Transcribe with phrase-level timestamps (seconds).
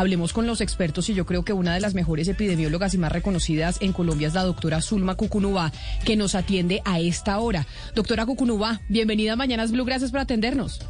[0.00, 3.12] Hablemos con los expertos y yo creo que una de las mejores epidemiólogas y más
[3.12, 5.72] reconocidas en Colombia es la doctora Zulma Cucunubá,
[6.06, 7.66] que nos atiende a esta hora.
[7.94, 10.80] Doctora Cucunubá, bienvenida a Mañanas Blue, gracias por atendernos.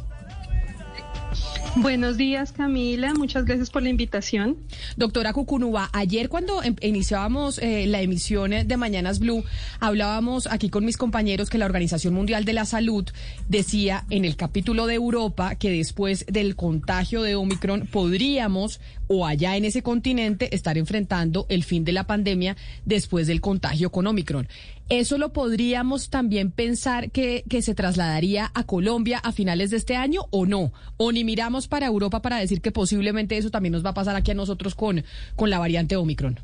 [1.77, 3.13] Buenos días, Camila.
[3.13, 4.57] Muchas gracias por la invitación.
[4.97, 9.45] Doctora Cucunúa, ayer cuando em- iniciábamos eh, la emisión de Mañanas Blue,
[9.79, 13.05] hablábamos aquí con mis compañeros que la Organización Mundial de la Salud
[13.47, 19.55] decía en el capítulo de Europa que después del contagio de Omicron podríamos o allá
[19.55, 24.47] en ese continente estar enfrentando el fin de la pandemia después del contagio con Omicron.
[24.91, 29.95] ¿Eso lo podríamos también pensar que, que se trasladaría a Colombia a finales de este
[29.95, 30.73] año o no?
[30.97, 34.17] ¿O ni miramos para Europa para decir que posiblemente eso también nos va a pasar
[34.17, 35.05] aquí a nosotros con,
[35.37, 36.41] con la variante Omicron?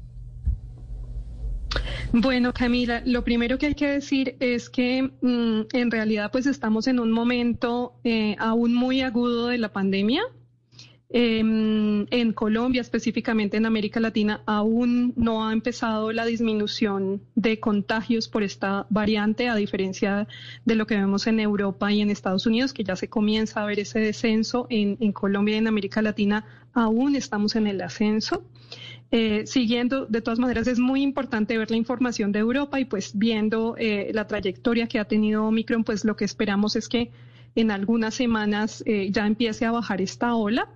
[2.14, 6.88] Bueno, Camila, lo primero que hay que decir es que mm, en realidad pues estamos
[6.88, 10.22] en un momento eh, aún muy agudo de la pandemia.
[11.10, 18.28] Em, en Colombia, específicamente en América Latina, aún no ha empezado la disminución de contagios
[18.28, 20.28] por esta variante, a diferencia
[20.66, 23.66] de lo que vemos en Europa y en Estados Unidos, que ya se comienza a
[23.66, 24.68] ver ese descenso.
[24.70, 28.44] En, Colombia y en América Latina aún estamos en el ascenso.
[29.12, 33.18] Eh, siguiendo, de todas maneras, es muy importante ver la información de Europa y pues
[33.18, 37.12] viendo eh, la trayectoria que ha tenido Omicron, pues lo que esperamos es que
[37.56, 40.68] en algunas semanas eh, ya empiece a bajar esta ola.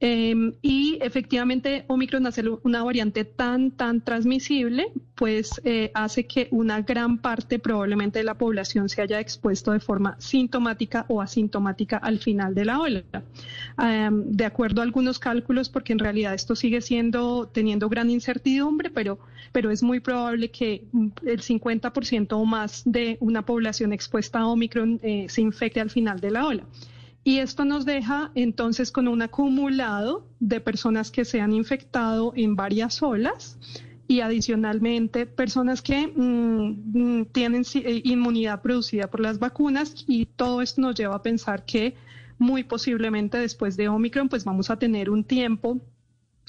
[0.00, 6.80] Eh, y efectivamente, Omicron, hace una variante tan, tan transmisible, pues eh, hace que una
[6.80, 12.18] gran parte probablemente de la población se haya expuesto de forma sintomática o asintomática al
[12.18, 13.02] final de la ola.
[13.82, 18.88] Eh, de acuerdo a algunos cálculos, porque en realidad esto sigue siendo, teniendo gran incertidumbre,
[18.88, 19.18] pero,
[19.52, 24.46] pero es muy probable que mm, el 50% o más de una población expuesta a
[24.46, 26.64] Omicron eh, se infecte al final de la ola.
[27.22, 32.56] Y esto nos deja entonces con un acumulado de personas que se han infectado en
[32.56, 33.58] varias olas
[34.08, 40.62] y adicionalmente personas que mm, mm, tienen eh, inmunidad producida por las vacunas y todo
[40.62, 41.94] esto nos lleva a pensar que
[42.38, 45.78] muy posiblemente después de Omicron pues vamos a tener un tiempo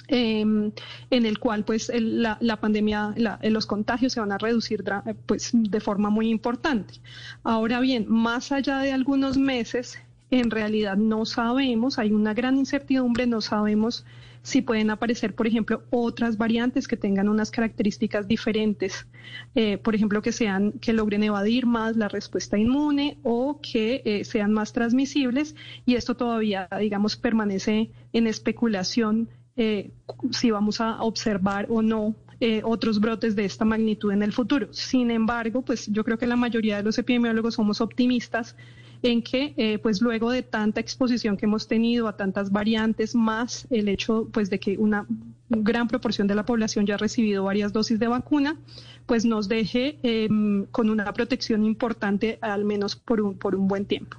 [0.08, 5.14] eh, en el cual pues la, pandemia, la- los contagios se van a reducir eh,
[5.26, 6.96] pues de forma muy importante.
[7.44, 10.00] Ahora bien, más allá de algunos meses,
[10.32, 14.06] en realidad no sabemos, hay una gran incertidumbre, no sabemos
[14.44, 19.06] si pueden aparecer, por ejemplo, otras variantes que tengan unas características diferentes,
[19.54, 24.24] eh, por ejemplo, que sean, que logren evadir más la respuesta inmune o que eh,
[24.24, 25.56] sean más transmisibles,
[25.86, 29.92] y esto todavía, digamos, permanece en especulación eh,
[30.32, 32.16] si vamos a observar o no
[32.64, 34.74] otros brotes de esta magnitud en el futuro.
[34.74, 38.56] Sin embargo, pues yo creo que la mayoría de los epidemiólogos somos optimistas
[39.04, 43.68] en que eh, pues luego de tanta exposición que hemos tenido a tantas variantes más
[43.70, 45.06] el hecho pues de que una
[45.50, 48.58] gran proporción de la población ya ha recibido varias dosis de vacuna
[49.06, 50.30] pues nos deje eh,
[50.72, 54.18] con una protección importante al menos por un, por un buen tiempo.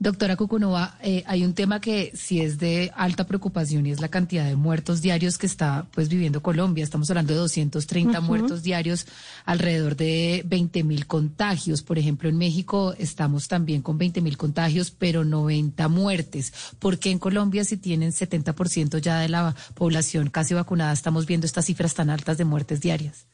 [0.00, 4.06] Doctora Cucunova, eh, hay un tema que sí es de alta preocupación y es la
[4.06, 6.84] cantidad de muertos diarios que está pues viviendo Colombia.
[6.84, 8.26] Estamos hablando de 230 Ujú.
[8.28, 9.08] muertos diarios,
[9.44, 11.82] alrededor de 20 mil contagios.
[11.82, 16.52] Por ejemplo, en México estamos también con 20 mil contagios, pero 90 muertes.
[16.78, 21.44] ¿Por qué en Colombia, si tienen 70% ya de la población casi vacunada, estamos viendo
[21.44, 23.26] estas cifras tan altas de muertes diarias?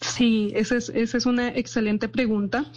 [0.00, 2.70] Sí, esa es, esa es una excelente pregunta.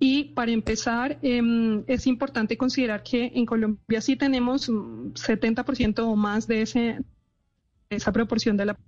[0.00, 6.14] Y para empezar, em, es importante considerar que en Colombia sí tenemos mm, 70% o
[6.14, 7.00] más de ese,
[7.90, 8.78] esa proporción de la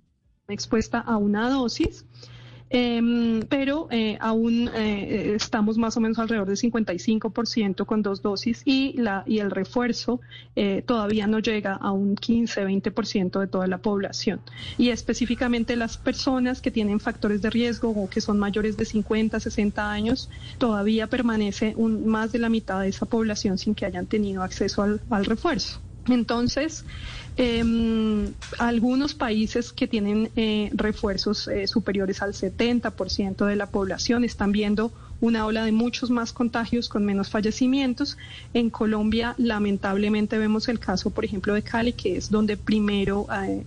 [0.47, 2.05] expuesta a una dosis.
[2.73, 8.61] Em, pero eh, aún eh, estamos más o menos alrededor del 55% con dos dosis
[8.63, 10.21] y, la, y el refuerzo
[10.55, 14.39] eh, todavía no llega a un 15-20% de toda la población.
[14.77, 19.41] Y específicamente las personas que tienen factores de riesgo o que son mayores de 50,
[19.41, 24.05] 60 años, todavía permanece un, más de la mitad de esa población sin que hayan
[24.05, 25.81] tenido acceso al refuerzo.
[26.07, 26.83] Entonces,
[27.37, 27.63] eh,
[28.57, 34.91] algunos países que tienen eh, refuerzos eh, superiores al 70% de la población están viendo
[35.21, 38.17] una ola de muchos más contagios con menos fallecimientos.
[38.53, 43.27] En Colombia, lamentablemente, vemos el caso, por ejemplo, de Cali, que es donde primero...
[43.45, 43.63] Eh,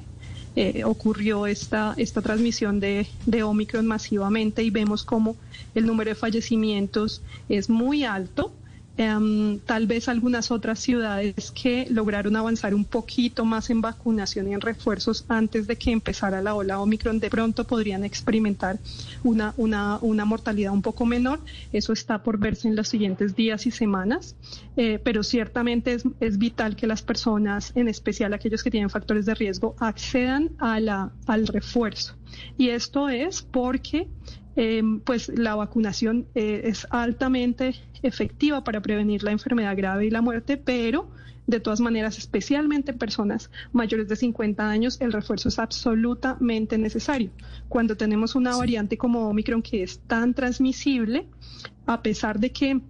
[0.56, 5.34] eh, ocurrió esta, esta transmisión de, de Omicron masivamente y vemos como
[5.74, 8.52] el número de fallecimientos es muy alto
[8.96, 14.54] Em, tal vez algunas otras ciudades que lograron avanzar un poquito más en vacunación y
[14.54, 18.78] en refuerzos antes de que empezara la ola Omicron, de pronto podrían experimentar
[19.24, 21.40] una, una, una mortalidad un poco menor.
[21.72, 24.36] Eso está por verse en los siguientes días y semanas,
[24.76, 29.26] eh, pero ciertamente es, es, vital que las personas, en especial aquellos que tienen factores
[29.26, 32.14] de riesgo, accedan a la, al refuerzo.
[32.56, 34.06] Y esto es porque
[34.56, 40.22] Em, pues la vacunación eh, es altamente efectiva para prevenir la enfermedad grave y la
[40.22, 41.08] muerte, pero
[41.46, 47.30] de todas maneras, especialmente en personas mayores de 50 años, el refuerzo es absolutamente necesario.
[47.68, 51.26] Cuando tenemos una variante como Omicron que es tan transmisible,
[51.86, 52.80] a pesar de que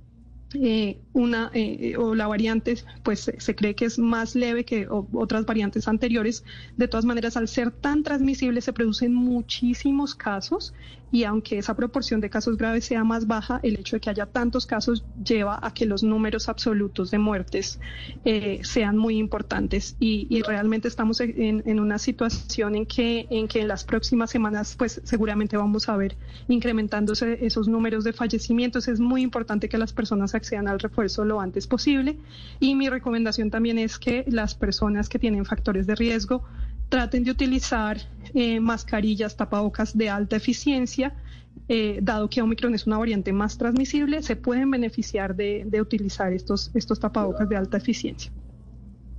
[0.55, 5.47] eh, una eh, o la variante pues se cree que es más leve que otras
[5.47, 6.45] variantes anteriores
[6.77, 10.75] de todas maneras al ser tan transmisible se producen muchísimos casos
[11.15, 14.27] y aunque esa proporción de casos graves sea más baja, el hecho de que haya
[14.27, 17.79] tantos casos lleva a que los números absolutos de muertes
[18.25, 23.69] eh, sean muy importantes y, realmente estamos en, una situación en que, en que en
[23.69, 26.17] las próximas semanas pues seguramente vamos a ver
[26.49, 28.89] incrementándose esos números de fallecimientos.
[28.89, 32.19] Es muy importante que las personas accedan al refuerzo lo antes posible
[32.61, 36.45] y mi recomendación también es que las personas que tienen factores de riesgo
[36.89, 37.97] traten de utilizar
[38.35, 41.15] eh, mascarillas, tapabocas de alta eficiencia.
[41.69, 46.71] Eh, dado que Omicron es una variante más transmisible, se pueden beneficiar de, utilizar estos,
[46.75, 48.31] estos tapabocas de alta eficiencia.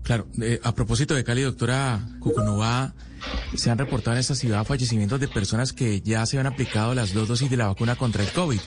[0.05, 2.93] Claro, eh, a propósito de Cali, doctora Cucunova,
[3.55, 7.11] se han reportado en esta ciudad fallecimientos de personas que ya se han aplicado las
[7.11, 8.59] dos dosis de la vacuna contra el COVID,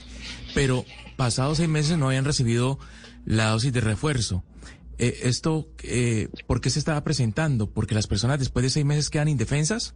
[0.53, 0.83] pero
[1.15, 2.77] pasados seis meses no habían recibido
[3.23, 4.43] la dosis de refuerzo.
[4.97, 7.71] Eh, ¿Esto eh, por qué se estaba presentando?
[7.71, 9.95] ¿Porque las personas después de seis meses quedan indefensas?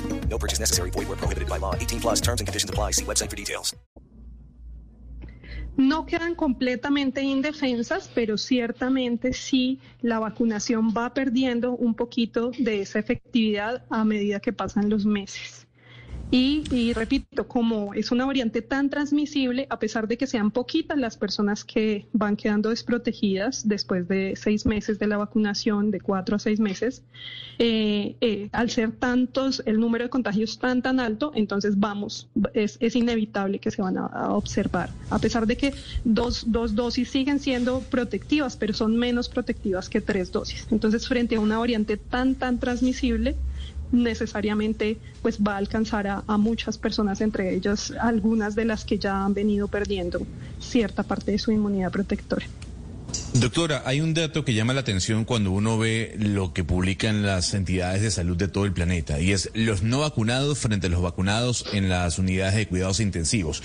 [0.31, 0.89] No purchase necessary.
[0.91, 1.75] Void where prohibited by law.
[1.75, 2.91] 18 plus terms and conditions apply.
[2.91, 3.75] See website for details.
[5.77, 12.99] No quedan completamente indefensas, pero ciertamente sí la vacunación va perdiendo un poquito de esa
[12.99, 15.60] efectividad a medida que pasan los meses.
[16.33, 21.17] Y, repito, como es una variante tan transmisible, a pesar de que sean poquitas las
[21.17, 26.39] personas que van quedando desprotegidas después de seis meses de la vacunación, de cuatro a
[26.39, 27.03] seis meses,
[27.59, 32.77] eh, eh, al ser tantos, el número de contagios tan, tan alto, entonces vamos, es,
[32.95, 34.89] inevitable que se van a, observar.
[35.09, 35.73] A pesar de que
[36.05, 40.65] dos, dos dosis siguen siendo protectivas, pero son menos protectivas que tres dosis.
[40.71, 43.35] Entonces, frente a una variante tan, tan transmisible,
[43.91, 49.23] necesariamente pues va a alcanzar a, muchas personas, entre ellas algunas de las que ya
[49.23, 50.25] han venido perdiendo
[50.59, 52.45] cierta parte de su inmunidad protectora.
[53.33, 57.53] Doctora, hay un dato que llama la atención cuando uno ve lo que publican las
[57.53, 61.01] entidades de salud de todo el planeta y es los no vacunados frente a los
[61.01, 63.63] vacunados en las unidades de cuidados intensivos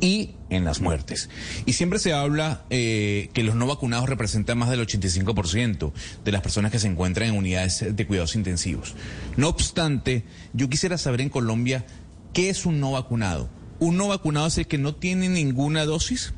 [0.00, 1.28] y en las muertes.
[1.66, 5.92] Y siempre se habla eh, que los no vacunados representan más del 85%
[6.24, 8.94] de las personas que se encuentran en unidades de cuidados intensivos.
[9.36, 11.86] No obstante, yo quisiera saber en Colombia
[12.32, 13.48] qué es un no vacunado.
[13.78, 16.34] ¿Un no vacunado es el que no tiene ninguna dosis?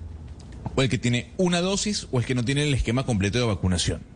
[0.74, 2.08] ¿O el que tiene una dosis?
[2.10, 4.15] ¿O el que no tiene el esquema completo de vacunación?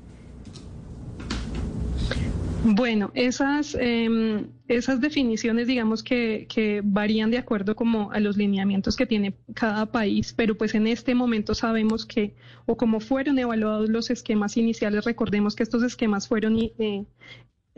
[2.62, 8.96] Bueno, esas, em, esas definiciones, digamos que, que, varían de acuerdo como a los lineamientos
[8.96, 12.34] que tiene cada país, pero pues en este momento sabemos que,
[12.66, 17.06] o como fueron evaluados los esquemas iniciales, recordemos que estos esquemas fueron eh,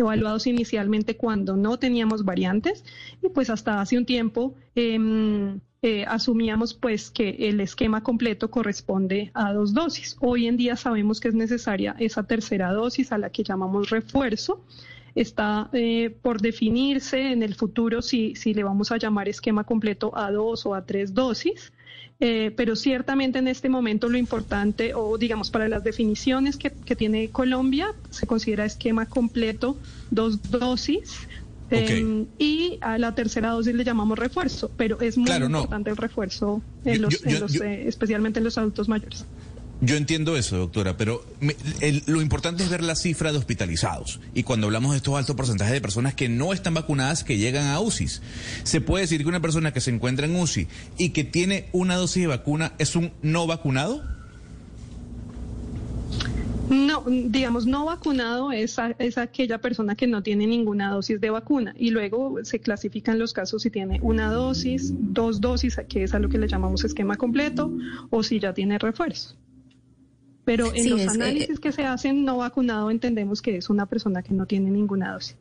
[0.03, 2.85] evaluados inicialmente cuando no teníamos variantes
[3.23, 4.99] y pues hasta hace un tiempo eh,
[5.85, 10.17] eh, asumíamos pues que el esquema completo corresponde a dos dosis.
[10.21, 14.65] Hoy en día sabemos que es necesaria esa tercera dosis a la que llamamos refuerzo.
[15.15, 20.17] Está eh, por definirse en el futuro si, si le vamos a llamar esquema completo
[20.17, 21.73] a dos o a tres dosis.
[22.25, 27.31] Eh, pero ciertamente en este momento lo importante, o digamos para las definiciones que, tiene
[27.31, 29.77] Colombia, se considera esquema completo,
[30.13, 31.27] dos dosis,
[31.71, 36.63] em, y a la tercera dosis le llamamos refuerzo, pero es muy importante el refuerzo,
[36.85, 39.27] en los, eh, especialmente en los adultos mayores.
[39.85, 41.57] Yo entiendo eso, doctora, pero me-
[42.07, 44.21] lo importante es ver la cifra de hospitalizados.
[44.33, 47.67] Y cuando hablamos de estos altos porcentajes de personas que no están vacunadas que llegan
[47.67, 48.23] a UCIs,
[48.63, 51.97] se puede decir que una persona que se encuentra en UCI y que tiene una
[51.97, 54.03] dosis de vacuna es un no vacunado.
[56.71, 61.75] No, digamos, no vacunado es, es aquella persona que no tiene ninguna dosis de vacuna
[61.77, 66.19] y luego se clasifican los casos si tiene una dosis, dos dosis, que es a
[66.21, 67.71] lo que le llamamos esquema completo,
[68.11, 69.35] o si ya tiene refuerzo.
[70.45, 73.87] Pero en Sí, los eh, análisis que se hacen no vacunado entendemos que es una
[73.87, 75.37] persona que no tiene ninguna dosis.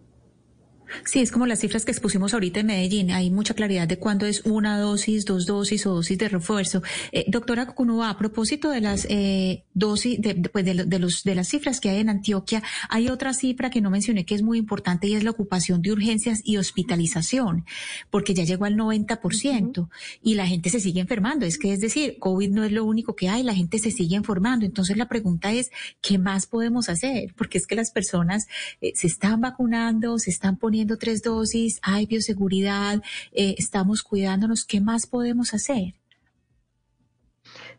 [1.06, 3.12] Sí, es como las cifras que expusimos ahorita en Medellín.
[3.12, 6.82] Hay mucha claridad de cuándo es una dosis, dos dosis o dosis de refuerzo.
[7.12, 11.36] Eh, doctora Cucunúa, a propósito de las eh, dosis, de, pues de, de los, de
[11.36, 14.58] las cifras que hay en Antioquia, hay otra cifra que no mencioné que es muy
[14.58, 17.66] importante y es la ocupación de urgencias y hospitalización,
[18.10, 19.90] porque ya llegó al 90%
[20.22, 21.46] y la gente se sigue enfermando.
[21.46, 24.16] Es que, es decir, COVID no es lo único que hay, la gente se sigue
[24.16, 24.66] enfermando.
[24.66, 25.72] Entonces la pregunta es,
[26.02, 27.34] ¿qué más podemos hacer?
[27.36, 28.48] Porque es que las personas
[28.82, 34.82] eh, se están vacunando, se están poniendo tres dosis, hay bioseguridad, eh, estamos cuidándonos, ¿qué
[34.82, 35.94] más podemos hacer?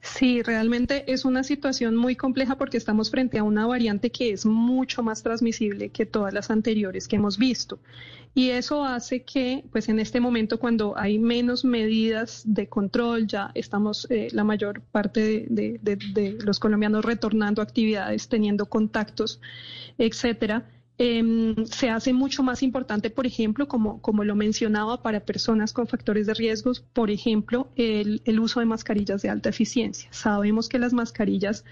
[0.00, 4.44] Sí, realmente es una situación muy compleja porque estamos frente a una variante que es
[4.44, 7.78] mucho más transmisible que todas las anteriores que hemos visto.
[8.34, 13.52] Y eso hace que, pues en este momento, cuando hay menos medidas de control, ya
[13.54, 18.66] estamos eh, la mayor parte de, de- de- de los colombianos retornando a actividades, teniendo
[18.66, 19.40] contactos,
[19.98, 20.66] etcétera.
[21.02, 25.88] Em, se hace mucho más importante, por ejemplo, como, como lo mencionaba, para personas con
[25.88, 30.08] factores de riesgos, por ejemplo, el, uso de mascarillas de alta eficiencia.
[30.12, 31.64] Sabemos que las mascarillas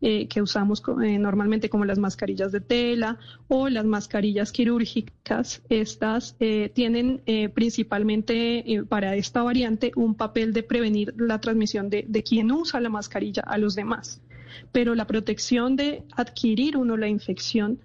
[0.00, 3.18] eh, que usamos eh, normalmente como las mascarillas de tela
[3.48, 7.20] o las mascarillas quirúrgicas, estas eh, tienen
[7.52, 12.88] principalmente para esta variante un papel de prevenir la transmisión de, de quien usa la
[12.88, 14.22] mascarilla a los demás.
[14.72, 17.80] Pero la protección de adquirir uno la infección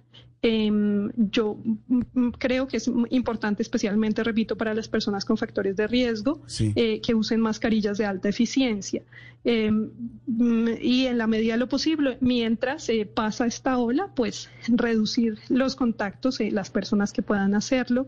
[0.46, 1.56] Em, yo
[1.88, 6.42] mm, mm, creo que es importante, especialmente, repito, para las personas con factores de riesgo,
[6.46, 6.70] Sí.
[6.76, 9.02] eh, que usen mascarillas de alta eficiencia.
[9.42, 9.88] Em,
[10.26, 15.38] mm, y en la medida de lo posible, mientras eh, pasa esta ola, pues reducir
[15.48, 18.06] los contactos, eh, las personas que puedan hacerlo.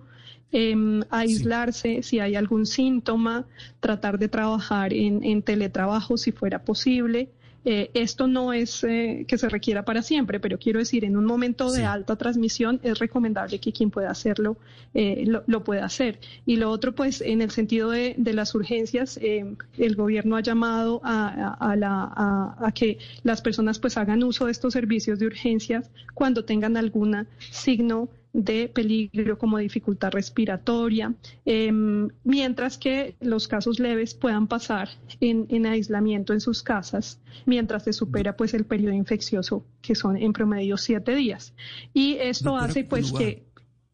[0.53, 3.47] em, aislarse si hay algún síntoma,
[3.81, 7.31] tratar de trabajar en, en teletrabajo si fuera posible.
[7.69, 11.25] Eh, esto no es eh, que se requiera para siempre, pero quiero decir, en un
[11.27, 14.57] momento de alta transmisión es recomendable que quien pueda hacerlo
[14.95, 16.21] eh, lo, lo pueda hacer.
[16.47, 19.45] Y lo otro, pues, en el sentido de, de las urgencias, eh,
[19.79, 21.27] el gobierno ha llamado a,
[21.59, 25.27] a- a la- a- a que las personas pues hagan uso de estos servicios de
[25.27, 31.15] urgencias cuando tengan algún signo de peligro como dificultad respiratoria,
[31.47, 34.91] em, mientras que los casos leves puedan pasar
[35.21, 40.19] en, en aislamiento en sus casas mientras se supera pues el periodo infeccioso que son
[40.19, 41.55] en promedio siete días.
[41.95, 43.47] Y esto Doctora hace pues que,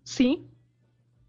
[0.03, 0.43] sí,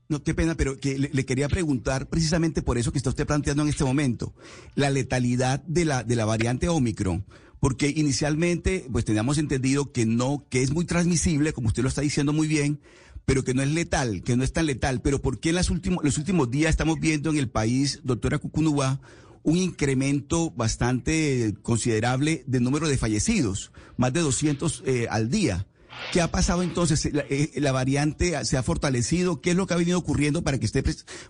[0.10, 3.27] No, qué pena, pero que le, le quería preguntar precisamente por eso que está usted
[3.27, 4.34] planteando en este momento,
[4.74, 7.24] la letalidad de la, de la variante Omicron.
[7.63, 12.01] Porque inicialmente, pues teníamos entendido que no, que es muy transmisible, como usted lo está
[12.01, 12.82] diciendo muy bien,
[13.24, 15.01] pero que no es letal, que no es tan letal.
[15.01, 18.38] Pero ¿por qué en las últimos, los últimos días estamos viendo en el país, doctora
[18.38, 19.00] Cucunúa,
[19.43, 25.65] un incremento bastante considerable del número de fallecidos, más de 200 eh, al día?
[26.12, 27.12] ¿Qué ha pasado entonces?
[27.13, 29.41] La, eh, la variante se ha fortalecido.
[29.41, 30.83] ¿Qué es lo que ha venido ocurriendo para que esté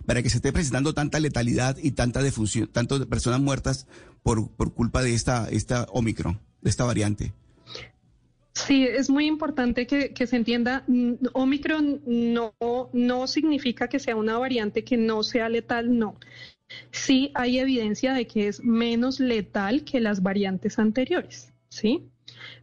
[0.04, 3.86] para que se esté presentando tanta letalidad y tanta defunción, tantas personas muertas
[4.22, 7.32] por, por culpa de esta esta Omicron, de esta variante?
[8.54, 12.54] Sí, es muy importante que, que se entienda, mm, Omicron no,
[12.92, 16.18] no significa que sea una variante que no sea letal, no.
[16.92, 22.08] Sí hay evidencia de que es menos letal que las variantes anteriores, ¿sí?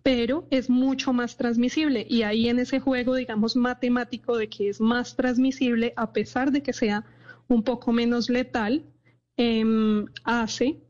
[0.03, 4.81] Pero es mucho más transmisible y ahí en ese juego, digamos, matemático de que es
[4.81, 7.05] más transmisible, a pesar de que sea
[7.48, 8.84] un poco menos letal,
[9.38, 10.81] em, hace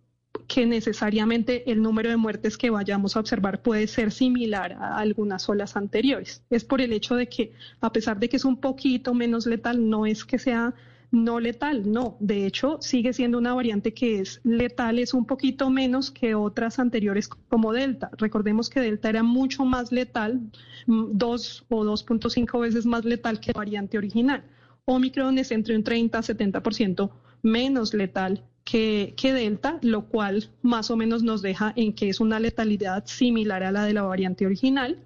[0.48, 5.48] que necesariamente el número de muertes que vayamos a observar puede ser similar a algunas
[5.50, 6.44] olas anteriores.
[6.50, 9.90] Es por el hecho de que, a pesar de que es un poquito menos letal,
[9.90, 10.74] no es que sea
[11.12, 12.18] no letal, no.
[12.20, 16.80] De hecho, sigue siendo una variante que es letal, es un poquito menos que otras
[16.80, 18.10] anteriores como Delta.
[18.18, 20.40] Recordemos que Delta era mucho más letal,
[20.88, 24.44] mm, dos o 2.5 veces más letal que la variante original.
[24.86, 27.12] Omicron es entre un 30 a 70%
[27.44, 32.20] menos letal que, que Delta, lo cual más o menos nos deja en que es
[32.20, 34.98] una letalidad similar a la de la variante original.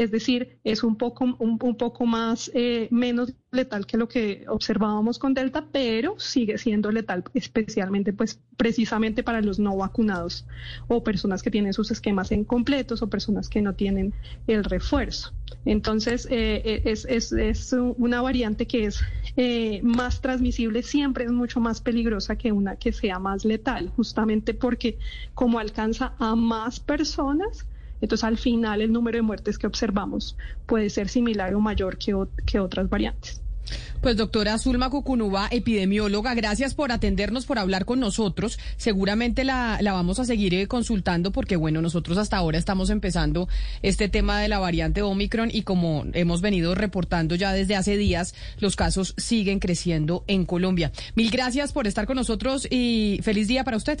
[0.00, 5.18] Es decir, es un poco, un, poco más, eh, menos letal que lo que observábamos
[5.18, 10.46] con Delta, pero sigue siendo letal, especialmente, pues, precisamente para los no vacunados
[10.88, 14.14] o personas que tienen sus esquemas incompletos o personas que no tienen
[14.46, 15.32] el refuerzo.
[15.64, 19.02] Entonces, eh, eh, es, es, es, una variante que es
[19.36, 24.54] eh, más transmisible, siempre es mucho más peligrosa que una que sea más letal, justamente
[24.54, 24.98] porque
[25.34, 27.66] como alcanza a más personas,
[28.00, 32.14] entonces al final el número de muertes que observamos puede ser similar o mayor que,
[32.46, 33.40] que otras variantes.
[34.00, 38.58] Pues doctora Zulma Cucunuba, epidemióloga, gracias por atendernos, por hablar con nosotros.
[38.76, 43.48] Seguramente la, la vamos a seguir eh, consultando porque, bueno, nosotros hasta ahora estamos empezando
[43.82, 48.34] este tema de la variante Omicron y como hemos venido reportando ya desde hace días,
[48.58, 50.92] los casos siguen creciendo en Colombia.
[51.14, 54.00] Mil gracias por estar con nosotros y feliz día para usted.